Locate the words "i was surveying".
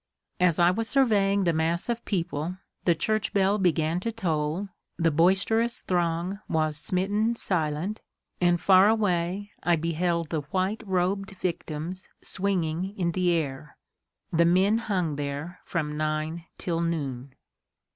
0.57-1.43